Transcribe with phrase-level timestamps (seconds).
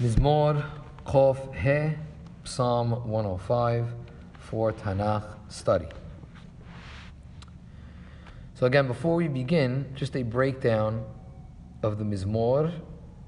[0.00, 0.64] Mizmor
[1.04, 1.94] Kof He,
[2.44, 3.86] Psalm 105
[4.38, 5.88] for Tanakh study.
[8.54, 11.04] So again, before we begin, just a breakdown
[11.82, 12.72] of the Mizmor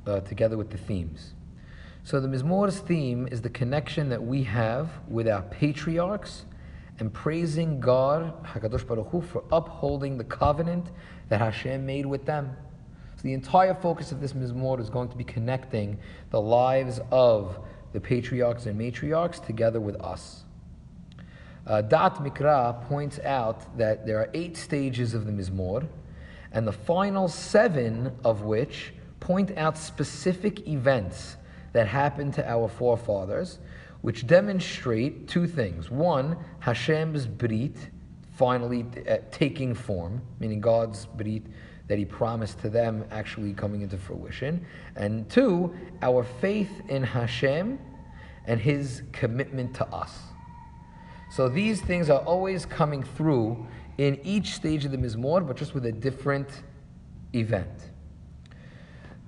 [0.07, 1.35] uh, together with the themes.
[2.05, 6.47] So the Mizmor's theme is the connection that we have with our patriarchs
[6.99, 10.87] and praising God, Hakadosh Baruch Hu, for upholding the covenant
[11.29, 12.57] that Hashem made with them.
[13.23, 15.97] So the entire focus of this Mizmor is going to be connecting
[16.31, 17.57] the lives of
[17.93, 20.43] the patriarchs and matriarchs together with us.
[21.65, 25.87] Uh, Da'at Mikra points out that there are eight stages of the Mizmor,
[26.51, 31.37] and the final seven of which point out specific events
[31.75, 33.61] that happened to our forefathers,
[34.01, 35.93] which demonstrate two things.
[35.93, 37.77] One, Hashem's Brit
[38.33, 41.45] finally uh, taking form, meaning God's Brit
[41.89, 44.65] that He promised to them actually coming into fruition.
[44.97, 47.79] And two, our faith in Hashem
[48.47, 50.19] and His commitment to us.
[51.31, 53.67] So these things are always coming through
[53.99, 56.49] in each stage of the Mizmor, but just with a different
[57.35, 57.91] event.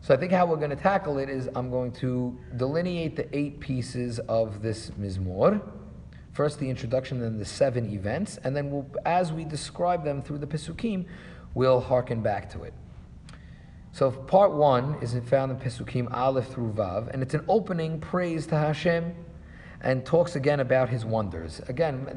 [0.01, 3.35] So I think how we're going to tackle it is I'm going to delineate the
[3.35, 5.63] eight pieces of this Mizmor.
[6.33, 10.39] First the introduction, then the seven events, and then we'll, as we describe them through
[10.39, 11.07] the Pesukim,
[11.55, 12.75] we'll hearken back to it.
[13.93, 18.47] So part one is found in Pesukim Aleph through Vav, and it's an opening praise
[18.49, 19.15] to Hashem,
[19.83, 21.61] and talks again about His wonders.
[21.69, 22.09] Again,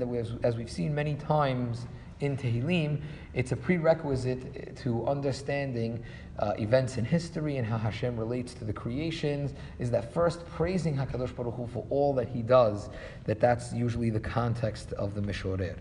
[0.43, 1.85] as we've seen many times
[2.19, 3.01] in Tehillim,
[3.35, 6.03] it's a prerequisite to understanding
[6.39, 9.53] uh, events in history and how Hashem relates to the creations.
[9.77, 12.89] Is that first praising Hakadosh Baruch Hu for all that He does?
[13.25, 15.75] That that's usually the context of the Mishorer.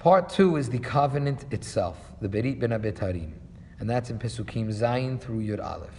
[0.00, 3.32] Part two is the covenant itself, the Berit Bein HaBetarim,
[3.78, 5.90] and that's in Pesukim Zayin through Yud Aleph.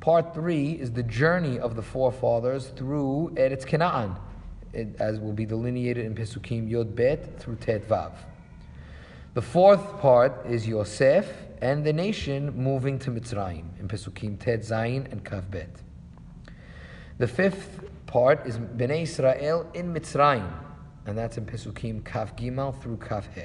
[0.00, 4.16] Part three is the journey of the forefathers through Eretz Canaan,
[4.98, 8.12] as will be delineated in Pesukim Yod Bet through Tet Vav.
[9.34, 11.30] The fourth part is Yosef
[11.60, 15.82] and the nation moving to Mitzrayim in Pesukim Tet Zayin and Kaf Bet.
[17.18, 20.50] The fifth part is Bnei Israel in Mitzrayim,
[21.10, 23.42] and that's in Pesukim Kaf Gimal through Kaf He.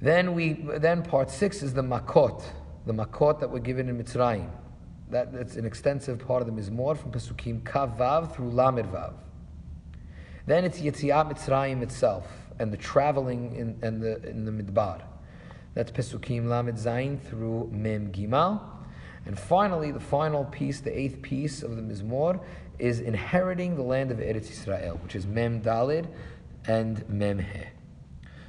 [0.00, 2.42] Then we then part six is the Makot,
[2.84, 4.50] the Makot that were given in Mitzrayim.
[5.10, 9.14] That, that's an extensive part of the Mizmor from Pesukim Kaf Vav through Lamed Vav.
[10.46, 12.26] Then it's Yetziat Mitzrayim itself
[12.58, 15.02] and the traveling in, in the in the Midbar.
[15.74, 18.60] That's Pesukim Lamed Zayin through Mem Gimal.
[19.26, 22.40] And finally, the final piece, the eighth piece of the Mizmor,
[22.78, 26.06] is inheriting the land of Eretz Israel, which is Mem Dalid
[26.66, 27.64] and Mem He.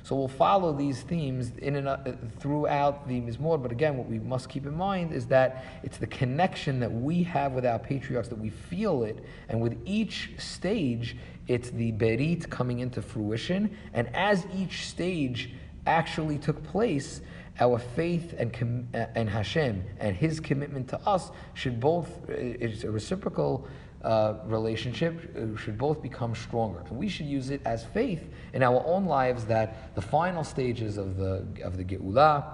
[0.09, 1.97] So we'll follow these themes in and uh,
[2.39, 3.61] throughout the Mizmor.
[3.61, 7.21] But again, what we must keep in mind is that it's the connection that we
[7.23, 11.15] have with our patriarchs that we feel it, and with each stage,
[11.47, 13.77] it's the berit coming into fruition.
[13.93, 15.51] And as each stage
[15.85, 17.21] actually took place,
[17.59, 22.83] our faith and, uh, and Hashem and His commitment to us should both, uh, it's
[22.83, 23.67] a reciprocal
[24.03, 26.79] uh, relationship uh, should both become stronger.
[26.87, 28.23] And we should use it as faith
[28.53, 32.45] in our own lives that the final stages of the, of the Geula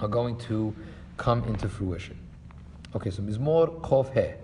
[0.00, 0.74] are going to
[1.16, 2.18] come into fruition.
[2.94, 4.34] Okay, so Mizmor Chof He.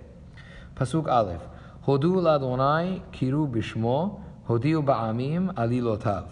[0.77, 1.43] Pasuk Aleph.
[1.87, 6.29] Hodu ladonai kiru bishmo, hodiu ba'amim alilotav.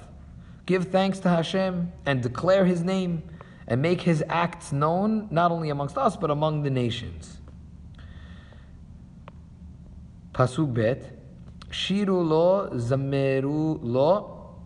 [0.66, 3.22] Give thanks to Hashem and declare His name
[3.66, 7.39] and make His acts known not only amongst us but among the nations.
[10.40, 11.02] Pasuk bet,
[11.68, 14.56] Shiru lo, zameru lo,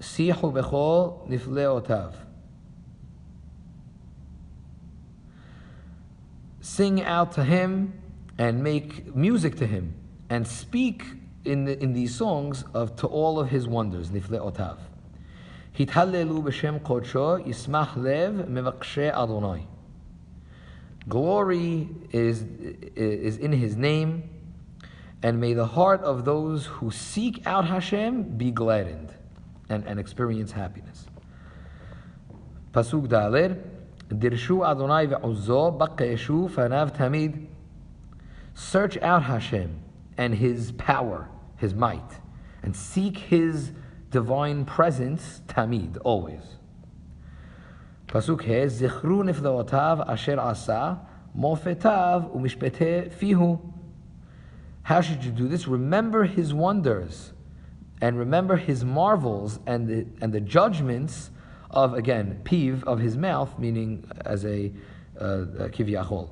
[0.00, 2.14] sihu bechol nifleotav.
[6.62, 7.92] Sing out to him
[8.38, 9.92] and make music to him
[10.30, 11.04] and speak
[11.44, 14.78] in, in these songs of to all of his wonders, nifleotav.
[15.76, 19.66] Hithalelu b'shem kodsho yismach lev mevakshe Adonai.
[21.06, 22.44] Glory is,
[22.96, 24.30] is in his name
[25.22, 29.14] and may the heart of those who seek out Hashem be gladdened
[29.68, 31.06] and, and experience happiness.
[32.72, 33.56] Pasuk Daler,
[34.08, 37.46] Dirshu Adonai ve'uzo baqeshu fanav tamid.
[38.54, 39.80] Search out Hashem
[40.18, 42.20] and His power, His might,
[42.62, 43.72] and seek His
[44.10, 46.42] divine presence tamid, always.
[48.08, 51.00] Pasuk He, Zichru niflaotav asher asa,
[51.36, 53.73] mofetav umishpete fihu.
[54.84, 55.66] How should you do this?
[55.66, 57.32] Remember his wonders
[58.02, 61.30] and remember his marvels and the, and the judgments
[61.70, 64.70] of, again, piv, of his mouth, meaning as a
[65.18, 66.28] uh, kivyachol.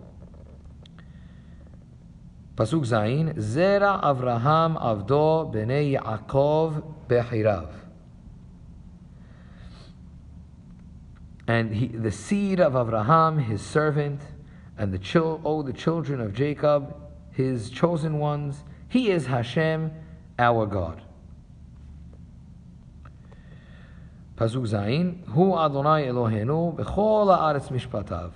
[2.54, 7.72] Pasuk Zayin, Zera Avraham Avdo Bnei Yaakov Behirav.
[11.48, 14.20] And he, the seed of Avraham, his servant,
[14.76, 16.94] and the chil- oh, the children of Jacob,
[17.32, 19.90] his chosen ones, he is Hashem,
[20.38, 21.02] our God.
[24.36, 28.32] Pasuk Zayin, Hu Adonai Eloheinu b'chol haaretz mishpatav.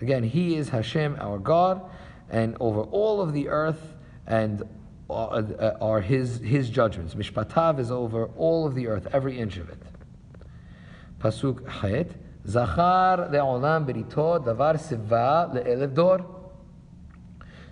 [0.00, 1.82] Again, He is Hashem, our God,
[2.30, 3.96] and over all of the earth
[4.26, 4.62] and
[5.10, 7.14] uh, are His His judgments.
[7.14, 9.82] Mishpatav is over all of the earth, every inch of it.
[11.20, 12.12] Pasuk Hayet,
[12.46, 16.37] Zachar le'olam berito davar siva le'elev dor.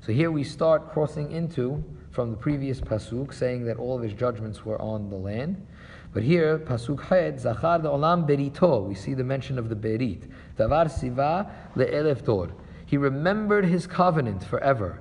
[0.07, 1.83] So here we start crossing into
[2.13, 5.67] from the previous pasuk, saying that all of his judgments were on the land.
[6.15, 8.87] But here, pasuk Hayet, Zachar le'olam berito.
[8.87, 10.31] We see the mention of the berit.
[10.57, 12.53] Davar siva le'elef dor.
[12.87, 15.01] He remembered his covenant forever,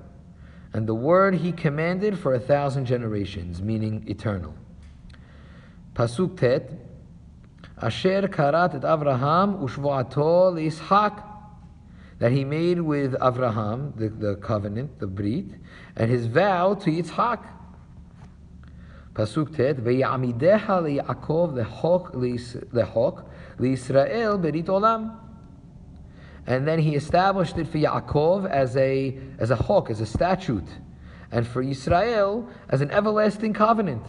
[0.74, 4.56] and the word he commanded for a thousand generations, meaning eternal.
[5.94, 6.72] Pasuk tet,
[7.80, 11.35] Asher karat et Avraham ushvoato leishak,
[12.20, 15.46] that he made with Avraham, the, the covenant, the brit,
[15.96, 17.46] and his vow to Yitzhak.
[19.14, 23.26] Pasuk tet, ve'yamideha leYaakov lehok lehok
[23.60, 25.20] leYisrael berit olam
[26.48, 30.68] and then he established it for Yaakov as a as a hawk, as a statute,
[31.32, 34.06] and for Israel as an everlasting covenant.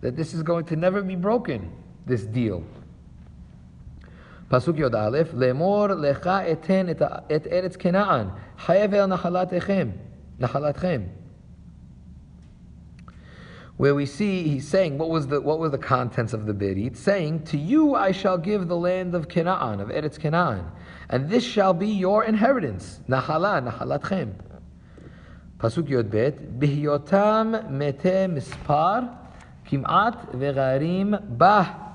[0.00, 1.72] That this is going to never be broken.
[2.04, 2.64] This deal.
[4.50, 6.98] Pasuk Yod Aleph, Lemor lecha eten et
[7.44, 9.92] eretz Kenaan, hayevel nahalatechem,
[10.38, 11.08] nahalatchem.
[13.76, 16.96] Where we see he's saying what was the what were the contents of the berit?
[16.96, 20.70] Saying, "To you I shall give the land of Canaan, of Eretz Canaan."
[21.08, 23.00] and this shall be your inheritance.
[23.08, 24.34] Nahala, nahalatchem.
[25.58, 29.16] Pasuk Yod Bet, Bihyotam mete mispar,
[29.68, 31.85] kim'at ve'garim bah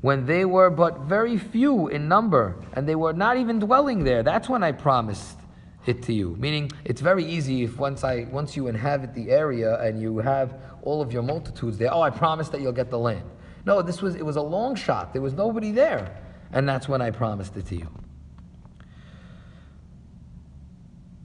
[0.00, 4.22] When they were but very few in number, and they were not even dwelling there,
[4.22, 5.38] that's when I promised
[5.86, 6.36] it to you.
[6.38, 10.54] Meaning, it's very easy if once I once you inhabit the area and you have
[10.82, 11.92] all of your multitudes there.
[11.92, 13.24] Oh, I promised that you'll get the land.
[13.64, 15.12] No, this was it was a long shot.
[15.12, 16.14] There was nobody there.
[16.52, 17.88] And that's when I promised it to you.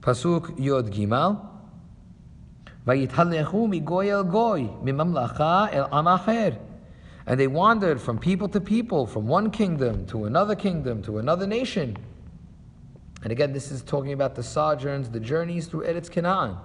[0.00, 1.50] Pasuk Yod Gimal.
[2.86, 6.48] ויתהלכו מגוי אל גוי, מממלכה אל עם אחר.
[7.27, 11.47] and they wandered from people to people, from one kingdom to another kingdom to another
[11.47, 11.97] nation.
[13.23, 16.57] And again, this is talking about the sojourns, the journeys through Eretz Canaan.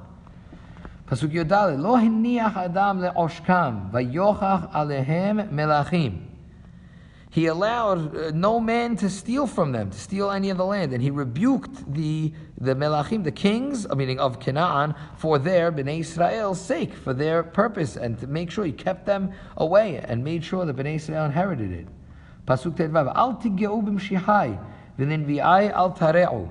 [1.07, 6.30] Pasuk Yodale, lo hiniach adam le'oshkam, vayochach alehem melachim.
[7.33, 10.93] He allowed uh, no man to steal from them, to steal any of the land,
[10.93, 16.61] and he rebuked the the melachim, the kings, meaning of Canaan, for their bnei Israel's
[16.61, 20.67] sake, for their purpose, and to make sure he kept them away and made sure
[20.67, 21.87] that bnei Israel inherited it.
[22.47, 23.81] Pasuk Tedvav, Al tigeu
[25.73, 26.51] al tare'u.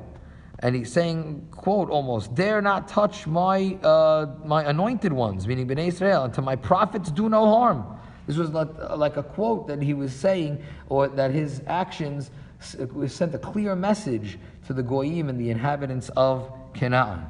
[0.61, 5.89] And he's saying, quote almost, dare not touch my uh, my anointed ones, meaning bnei
[5.89, 7.98] Israel, and to my prophets do no harm.
[8.29, 12.29] This was like, like a quote that he was saying, or that his actions
[12.59, 14.37] sent a clear message
[14.67, 17.25] to the Goyim and the inhabitants of Canaan.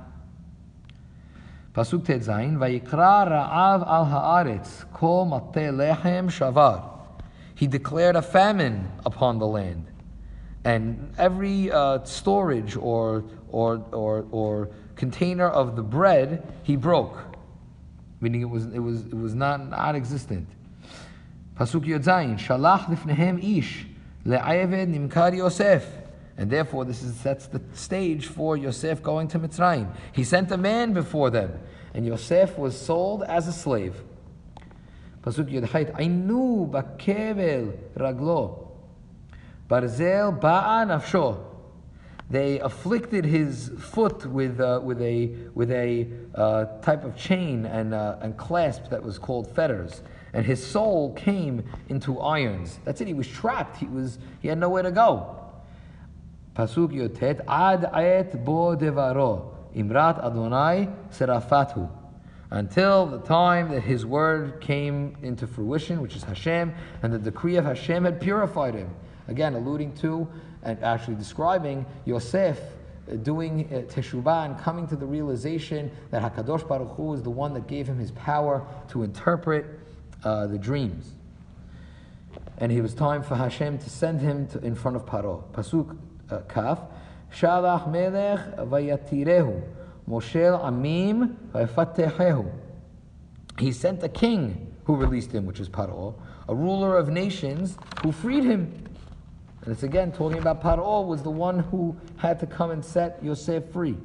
[1.73, 6.83] Pasuk Tetzain, Vayikra Ra'av al haaretz, kol mateh lechem shavar.
[7.55, 9.85] He declared a famine upon the land.
[10.65, 17.17] And every uh, storage or, or, or, or container of the bread he broke,
[18.19, 20.49] meaning it was, it was, it was not, non existent.
[21.59, 23.85] Pasuk Yodzayin, Shalach lifnehem ish,
[24.25, 25.85] le'ayeved nimkar Yosef.
[26.37, 29.93] And therefore, this is, sets the stage for Yosef going to Mitzrayim.
[30.13, 31.59] He sent a man before them,
[31.93, 34.01] and Yosef was sold as a slave.
[35.21, 38.69] Pasuk Yodhait, Ainu bakevel raglo,
[39.69, 41.43] barzel ba'a nafsho.
[42.29, 47.93] They afflicted his foot with, uh, with a, with a uh, type of chain and,
[47.93, 52.79] uh, and clasp that was called fetters and his soul came into irons.
[52.85, 53.07] That's it.
[53.07, 53.77] He was trapped.
[53.77, 54.19] He was.
[54.41, 55.35] He had nowhere to go.
[56.55, 61.89] Pasuk Yotet Ad Ayet Bo Devaro Imrat Adonai Serafatu.
[62.51, 67.57] Until the time that his word came into fruition, which is Hashem, and the decree
[67.57, 68.89] of Hashem had purified him.
[69.27, 70.27] Again, alluding to
[70.63, 72.59] and actually describing Yosef
[73.09, 77.29] uh, doing uh, teshuvah and coming to the realization that Hakadosh Baruch Hu is the
[77.29, 79.65] one that gave him his power to interpret
[80.23, 81.13] uh, the dreams.
[82.57, 85.43] And it was time for Hashem to send him to, in front of Paro.
[85.51, 85.97] Pasuk
[86.29, 86.79] uh, Kaf.
[87.33, 89.63] Shalach melech vayatirehu.
[90.09, 92.51] Moshel Amim Vayafatehehu.
[93.59, 96.15] He sent a king who released him, which is Paro,
[96.47, 98.85] a ruler of nations who freed him.
[99.61, 103.19] And it's again talking about Paro was the one who had to come and set
[103.21, 103.97] Yosef free.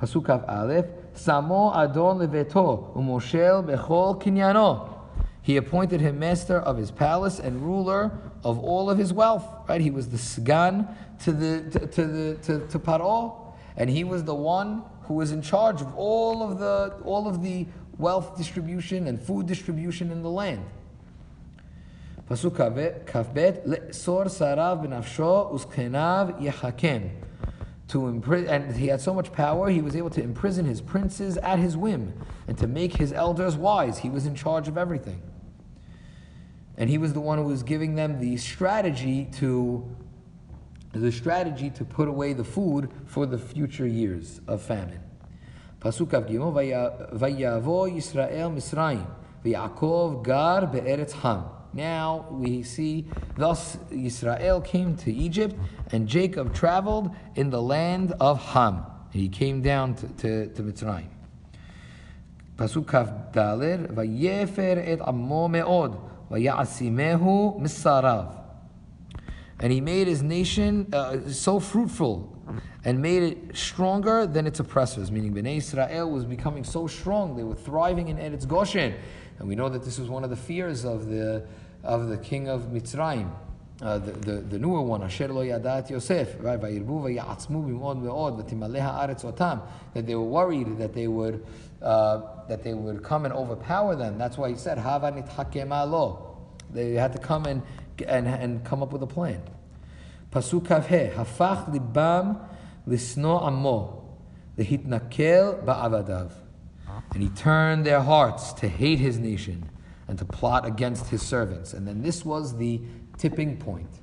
[0.00, 4.94] Pasuk Aleph, Samo Adon Leveto Umoshel Bechol Kinyano.
[5.42, 8.12] He appointed him master of his palace and ruler
[8.44, 9.44] of all of his wealth.
[9.68, 9.80] Right?
[9.80, 10.86] He was the sgan
[11.20, 15.32] to the to, to the to, to Paro, and he was the one who was
[15.32, 20.22] in charge of all of the all of the wealth distribution and food distribution in
[20.22, 20.64] the land.
[22.28, 22.56] Pasuk
[23.06, 27.10] Kavbet Le'sor Sarav B'nafsho Uskhenav Yechakem.
[27.88, 31.38] To imprison, and he had so much power, he was able to imprison his princes
[31.38, 32.12] at his whim,
[32.46, 33.98] and to make his elders wise.
[33.98, 35.22] He was in charge of everything.
[36.76, 39.88] And he was the one who was giving them the strategy to
[40.92, 45.00] the strategy to put away the food for the future years of famine.
[45.80, 49.06] Pasuk Av Gimel, Vayavo Yisrael Misraim,
[49.44, 51.44] V'Yaakov Gar Be'eretz Ham.
[51.72, 53.06] Now we see,
[53.36, 55.54] thus Israel came to Egypt,
[55.92, 58.84] and Jacob traveled in the land of Ham.
[59.10, 61.08] He came down to, to, to Mitzrayim.
[62.56, 65.96] Pasuk Kaf Daler, Vayefer et Ammo Me'od,
[66.30, 68.34] Vayasimehu Misarav.
[69.60, 72.36] And he made his nation uh, so fruitful
[72.84, 77.42] and made it stronger than its oppressors, meaning Bnei Israel was becoming so strong, they
[77.42, 78.94] were thriving in Eretz Goshen.
[79.38, 81.46] And we know that this was one of the fears of the,
[81.82, 83.30] of the king of Mitzrayim.
[83.80, 86.60] Uh, the, the, the newer one, Asher lo yadat Yosef, right?
[89.94, 91.46] That they were worried that they would
[91.80, 94.18] uh, that they would come and overpower them.
[94.18, 94.78] That's why he said.
[94.78, 94.82] They
[96.94, 97.62] had to come and,
[98.04, 99.42] and and come up with a plan.
[100.32, 102.40] Pasuk Kavhe Hafach libam
[102.88, 104.04] lisno amo
[104.58, 106.32] lehitnakel ba'avadav.
[107.14, 109.68] And he turned their hearts to hate his nation
[110.08, 111.74] and to plot against his servants.
[111.74, 112.80] And then this was the
[113.16, 114.00] tipping point.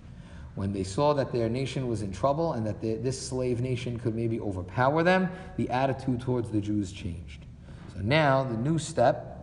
[0.55, 3.99] When they saw that their nation was in trouble and that the, this slave nation
[3.99, 7.45] could maybe overpower them, the attitude towards the Jews changed.
[7.93, 9.35] So now, the new step,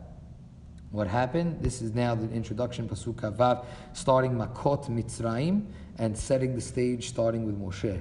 [0.90, 1.62] what happened?
[1.62, 5.66] This is now the introduction, Pasuk Kavav, starting Makot Mitzrayim
[5.98, 8.00] and setting the stage starting with Moshe.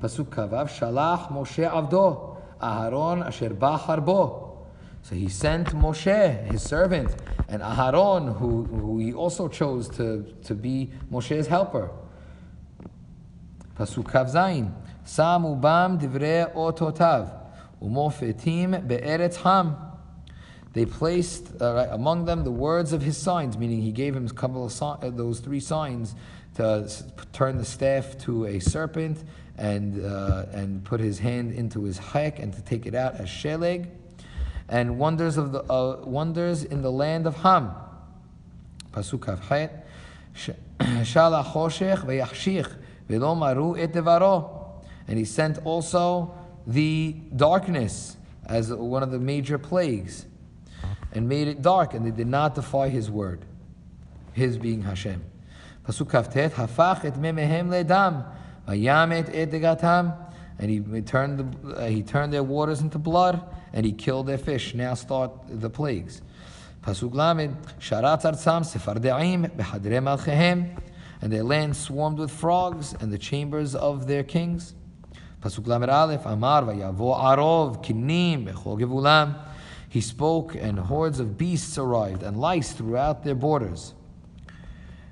[0.00, 4.45] Pasuk Kavav, Shalach Moshe Avdo, Aharon Asher Bahar Bo.
[5.08, 7.14] So he sent Moshe, his servant,
[7.46, 11.92] and Aharon, who, who he also chose to, to be Moshe's helper.
[13.78, 14.72] Pasuk Kaf Zayin.
[15.04, 17.32] Samu bam divrei ototav,
[17.80, 19.76] umofetim be'eretz ham.
[20.72, 24.30] They placed uh, among them the words of his signs, meaning he gave him a
[24.30, 26.16] couple of si- uh, those three signs
[26.56, 26.90] to
[27.32, 29.22] turn the staff to a serpent
[29.56, 33.28] and uh, and put his hand into his hek and to take it out as
[33.28, 33.88] sheleg
[34.68, 37.72] and wonders of the uh, wonders in the land of Ham.
[38.92, 39.20] Pasuk
[42.00, 42.76] v'yachshich
[43.08, 43.74] v'lo maru.
[45.08, 46.34] And he sent also
[46.66, 50.26] the darkness as one of the major plagues,
[51.12, 53.44] and made it dark, and they did not defy his word,
[54.32, 55.22] his being Hashem.
[55.86, 56.10] Pasuk.
[56.10, 58.24] Hafach et memehem ledam
[58.68, 60.16] et degatam.
[60.58, 63.42] And he turned the, uh, he turned their waters into blood
[63.76, 64.74] and he killed their fish.
[64.74, 66.22] Now start the plagues.
[66.82, 70.80] Pasuk Lamed, Sharat Artsam Sephardeim Behadre Malchehem,
[71.20, 74.74] and their land swarmed with frogs and the chambers of their kings.
[75.42, 79.38] Pasuk Lamed Aleph, Amar Vayavo Arov Kinim Bechol Gevulam.
[79.90, 83.92] He spoke, and hordes of beasts arrived, and lice throughout their borders.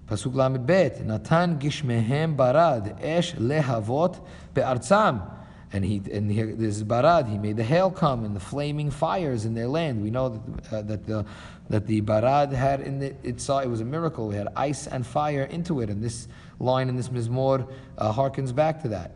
[0.08, 4.18] Pasuk Lamed Bet, Natan Gishmehem Barad Esh Lehavot
[4.54, 5.33] Be'artzam
[5.73, 7.29] And he and here, this is Barad.
[7.29, 10.01] He made the hail come and the flaming fires in their land.
[10.01, 11.25] We know that, uh, that the
[11.69, 14.31] that the Barad had in the, it saw it was a miracle.
[14.31, 16.27] It had ice and fire into it, and this
[16.59, 19.11] line in this Mizmor uh, harkens back to that.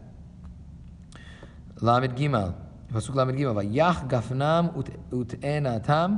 [1.82, 2.54] Lamed Gimal.
[2.94, 4.68] פסוק ל"ג, ויח גפנם
[5.14, 6.16] ותאנתם,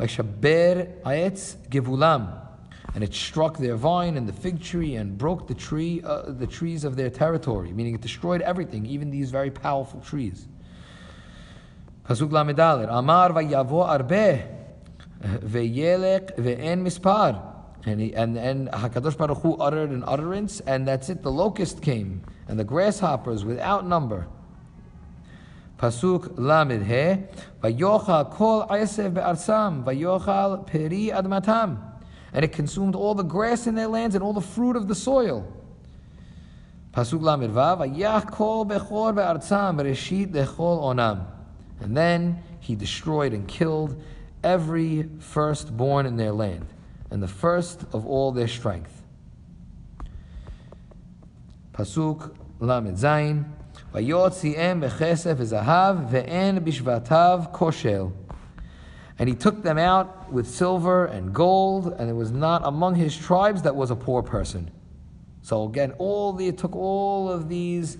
[0.00, 2.26] וישבר העץ גבולם
[2.93, 6.47] and it struck their vine and the fig tree and broke the tree, uh, the
[6.47, 10.47] trees of their territory, meaning it destroyed everything, even these very powerful trees.
[12.07, 14.47] Pasuk Lamedalet, Amar vayavo arbe
[15.21, 17.53] veyelek ve'en mispar.
[17.85, 21.21] And, he, and, and HaKadosh Baruch Hu uttered an utterance, and that's it.
[21.21, 24.27] The locust came, and the grasshoppers without number.
[25.77, 27.23] Pasuk Lamed He,
[27.61, 31.96] Vayochal kol Esev be'arsam, Vayochal peri admatam
[32.33, 34.95] and it consumed all the grass in their lands and all the fruit of the
[34.95, 35.45] soil.
[36.93, 37.21] Pasuk
[40.59, 41.25] onam.
[41.79, 44.01] And then he destroyed and killed
[44.43, 46.65] every firstborn in their land,
[47.11, 49.03] and the first of all their strength.
[51.73, 53.45] Pasuk Lamed Zayin,
[53.93, 58.11] Vayotzi'em bechesef v'zahav ve'en bishvatav koshel.
[59.19, 63.17] And he took them out with silver and gold, and it was not among his
[63.17, 64.69] tribes that was a poor person.
[65.41, 67.97] So again, all the, it took all of these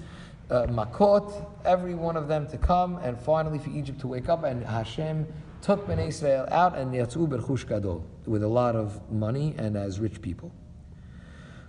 [0.51, 4.43] uh, makot, every one of them to come, and finally for Egypt to wake up,
[4.43, 5.25] and Hashem
[5.61, 9.99] took Bnei Israel out, and yatzu berchush gadol, with a lot of money and as
[9.99, 10.51] rich people.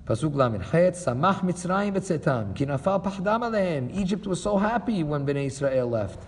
[0.05, 3.95] Pasuk Lamed Chet, Samach Mitzrayim b'tzetam, ki nafal pachdam alehem.
[3.97, 6.27] Egypt was so happy when Bnei Israel left,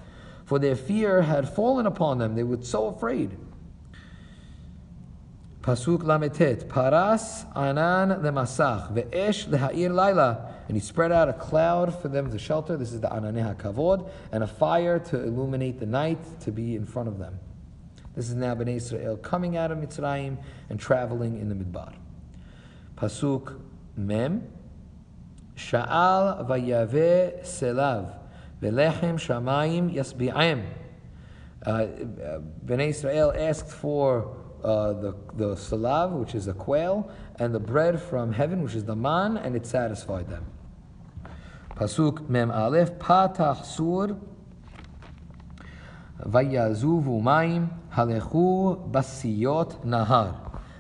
[0.51, 2.35] for their fear had fallen upon them.
[2.35, 3.39] They were so afraid.
[5.63, 10.53] Pasuk Lametet, Paras Anan lemasach, ve'esh leha'ir laila.
[10.67, 12.77] And he spread out a cloud for them to shelter.
[12.77, 16.85] This is the Ananeh kavod, And a fire to illuminate the night, to be in
[16.85, 17.39] front of them.
[18.17, 20.37] This is now Bnei Israel coming out of Mitzrayim
[20.69, 21.95] and traveling in the Midbar.
[22.97, 23.57] Pasuk
[23.97, 24.51] Mem,
[25.57, 28.20] Sha'al vayave selav,
[28.61, 30.65] velechem shamayim yasbi'em.
[31.67, 38.01] Bnei Israel asked for uh, the, the salav, which is a quail, and the bread
[38.01, 40.47] from heaven, which is the man, and it satisfied them.
[41.75, 44.17] Pasuk Mem Aleph, Patach Sur,
[46.21, 50.37] Vayazuvu Maim, Halechu Basiyot Nahar.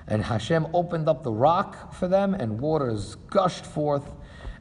[0.06, 4.14] And Hashem opened up the rock for them, and waters gushed forth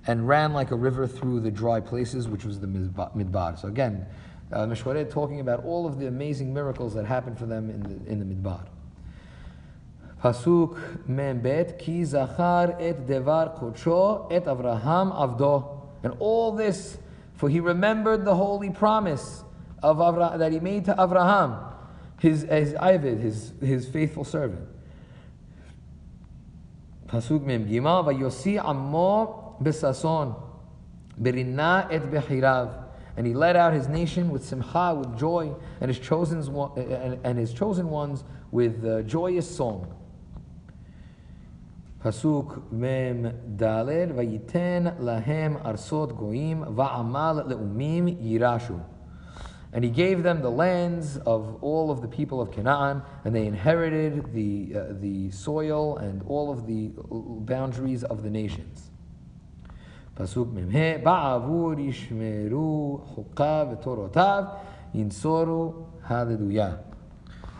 [0.08, 3.60] and ran like a river through the dry places, which was the Midbar.
[3.60, 4.06] So again,
[4.52, 4.66] uh,
[5.06, 8.26] talking about all of the amazing miracles that happened for them in the, in the
[8.26, 8.66] Midbar.
[10.24, 10.78] Pasuk
[11.08, 15.82] Membet, Ki Zachar et Devar Kocho et Avraham Avdo.
[16.04, 16.98] And all this,
[17.36, 19.44] for he remembered the holy promise
[19.82, 21.74] of Avra- that he made to Avraham,
[22.20, 24.68] his, his Ivid, his, his faithful servant.
[27.08, 30.36] Pasuk Mem Gima, Vayosi Ammo Besason,
[31.22, 32.86] Berina et Behirav.
[33.18, 36.40] And he led out his nation with simcha, with joy, and his chosen,
[37.24, 39.94] and his chosen ones with joyous song.
[42.02, 43.24] Pasuk Mem
[43.58, 48.82] Daled Vayiten Lahem Arsot Goim Va'amal Leumim Yirashu.
[49.74, 53.46] And he gave them the lands of all of the people of Canaan, and they
[53.46, 56.92] inherited the, uh, the soil and all of the
[57.46, 58.92] boundaries of the nations.
[60.20, 64.60] Memhe Ba'avur Yishmeru Chukav Torotav
[64.94, 66.80] Yinsoru Hallelujah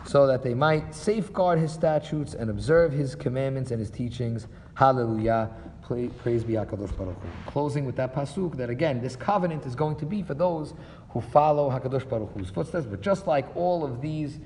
[0.04, 4.46] so that they might safeguard his statutes and observe his commandments and his teachings.
[4.74, 5.50] Hallelujah.
[5.82, 7.28] Praise be HaKadosh Baruch Hu.
[7.50, 10.74] Closing with that pasuk that again, this covenant is going to be for those
[11.10, 12.86] who follow HaKadosh Baruch Hu's footsteps.
[12.86, 14.38] But just like all of these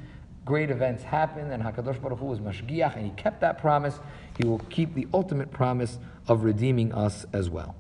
[0.45, 4.01] great events happened and HaKadosh Baruch Hu was mashgiach and he kept that promise,
[4.39, 7.77] he will keep the ultimate promise of redeeming us as well.